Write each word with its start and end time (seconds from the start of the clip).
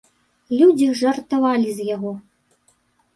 Людзі 0.61 0.87
жартавалі 1.01 1.69
з 1.81 1.85
яго. 1.95 2.11